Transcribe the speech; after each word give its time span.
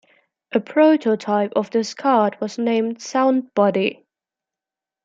A 0.51 0.59
prototype 0.59 1.53
of 1.55 1.69
this 1.69 1.93
card 1.93 2.35
was 2.41 2.57
named 2.57 3.03
"Sound 3.03 3.53
Buddy". 3.53 4.07